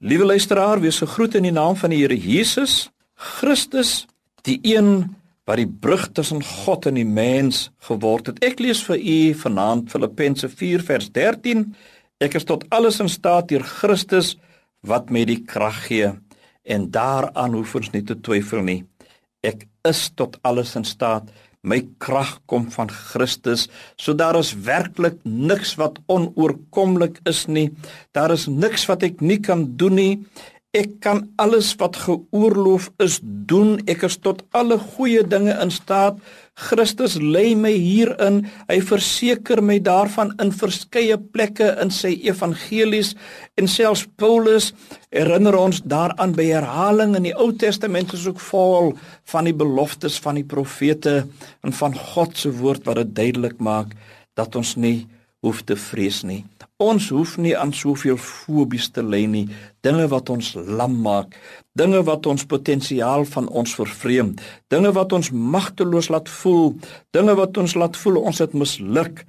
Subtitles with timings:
[0.00, 2.86] Liewe luisteraar, wees gegroet in die naam van die Here Jesus
[3.20, 4.06] Christus,
[4.48, 5.10] die een
[5.44, 8.38] wat die brug tussen God en die mens geword het.
[8.40, 11.66] Ek lees vir u vanaand Filippense 4 vers 13.
[12.16, 14.38] Ek is tot alles in staat deur Christus
[14.80, 16.14] wat my die krag gee
[16.64, 18.78] en daaraan hoef ons nie te twyfel nie.
[19.44, 21.28] Ek is tot alles in staat
[21.60, 23.66] My krag kom van Christus.
[24.00, 27.68] So daar is werklik niks wat onoorkomlik is nie.
[28.16, 30.14] Daar is niks wat ek nie kan doen nie.
[30.70, 33.80] Ek kan alles wat geoorloof is doen.
[33.90, 36.20] Ek is tot alle goeie dinge in staat.
[36.54, 38.44] Christus lei my hierin.
[38.68, 43.16] Hy verseker my daarvan in verskeie plekke in sy evangelies
[43.58, 44.70] en selfs Paulus
[45.10, 48.92] herinner ons daaraan by herhaling in die Ou Testament is ook vol
[49.32, 51.24] van die beloftes van die profete
[51.66, 53.98] en van God se woord wat dit duidelik maak
[54.38, 55.00] dat ons nie
[55.44, 56.42] hoef te vrees nie.
[56.80, 59.46] Ons hoef nie aan soveel fobies te ly nie,
[59.84, 61.36] dinge wat ons lam maak,
[61.76, 64.34] dinge wat ons potensiaal van ons vervreem,
[64.72, 66.74] dinge wat ons magteloos laat voel,
[67.16, 69.24] dinge wat ons laat voel ons het misluk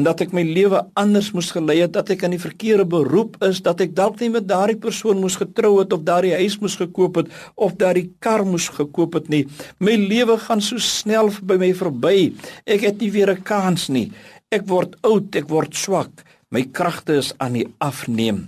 [0.00, 3.36] en dat ek my lewe anders moes gelei het, dat ek in die verkeerde beroep
[3.44, 6.78] is, dat ek dalk nie met daardie persoon moes getrou het of daardie huis moes
[6.80, 7.28] gekoop het
[7.60, 9.42] of daardie kar moes gekoop het nie.
[9.84, 12.32] My lewe gaan so snel by my verby.
[12.64, 14.08] Ek het nie weer 'n kans nie.
[14.52, 16.22] Ek word oud, ek word swak
[16.52, 18.44] my kragte is aan die afneem.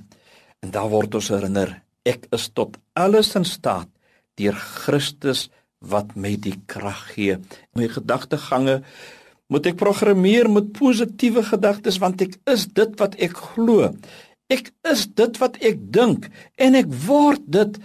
[0.60, 3.88] En daar word ons herinner, ek is tot alles in staat
[4.38, 5.48] deur Christus
[5.84, 7.38] wat my die krag gee.
[7.77, 8.82] My gedagtegange
[9.52, 13.92] moet ek programmeer met positiewe gedagtes want ek is dit wat ek glo.
[14.52, 16.28] Ek is dit wat ek dink
[16.60, 17.78] en ek word dit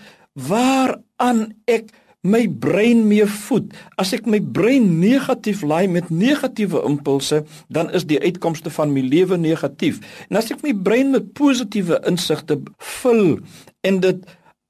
[0.50, 3.72] waaraan ek my brein mee voed.
[3.96, 9.04] As ek my brein negatief laai met negatiewe impulse, dan is die uitkomste van my
[9.06, 10.02] lewe negatief.
[10.28, 12.60] En as ek my brein met positiewe insigte
[13.00, 13.40] vul
[13.88, 14.26] en dit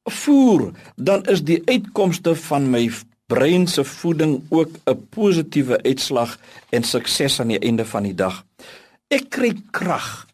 [0.09, 2.85] voer, dan is die uitkomste van my
[3.29, 6.37] brein se voeding ook 'n positiewe uitslag
[6.69, 8.45] en sukses aan die einde van die dag.
[9.07, 10.27] Ek kry krag.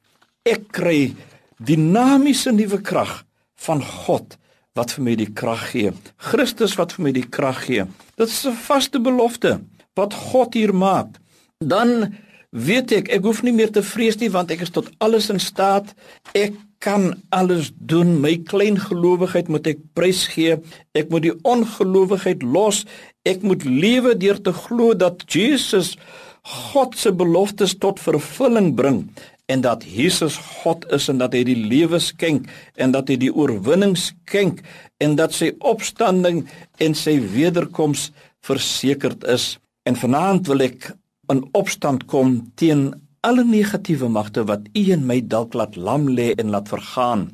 [0.43, 1.15] Ek kry
[1.57, 4.37] dinamiese nuwe krag van God
[4.75, 5.93] wat vir my die krag gee.
[6.29, 7.87] Christus wat vir my die krag gee.
[8.19, 9.61] Dit is 'n vaste belofte
[9.95, 11.15] wat God hier maak.
[11.59, 12.15] Dan
[12.51, 15.39] weet ek ek hoef nie meer te vrees nie want ek is tot alles in
[15.39, 15.93] staat.
[16.33, 18.21] Ek kan alles doen.
[18.21, 20.57] My klein gelowigheid moet ek prys gee.
[20.93, 22.85] Ek moet die ongelowigheid los.
[23.23, 25.97] Ek moet lewe deur te glo dat Jesus
[26.41, 29.09] God se beloftes tot vervulling bring
[29.51, 32.49] en dat Jesus God is en dat hy die lewe skenk
[32.81, 34.63] en dat hy die oorwinning skenk
[35.03, 36.45] en dat sy opstanding
[36.81, 38.09] en sy wederkoms
[38.45, 39.55] versekerd is.
[39.85, 40.91] En vanaand wil ek
[41.33, 42.89] in opstand kom teen
[43.25, 47.29] alle negatiewe magte wat u en my dalk laat lam lê en laat vergaan.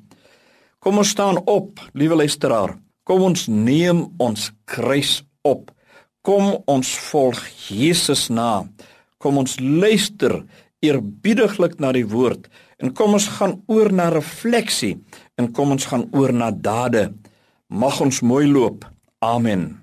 [0.81, 2.77] Kom ons staan op, liewe luisteraar.
[3.03, 5.69] Kom ons neem ons kruis op.
[6.25, 8.63] Kom ons volg Jesus na.
[9.21, 10.41] Kom ons luister
[10.81, 12.49] eerbiediglik na die woord
[12.81, 14.95] en kom ons gaan oor na refleksie
[15.37, 17.11] en kom ons gaan oor na dade.
[17.69, 18.85] Mag ons mooi loop.
[19.21, 19.80] Amen.